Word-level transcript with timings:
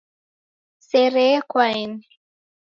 Sere 0.87 1.21
yekwaeni 1.31 2.03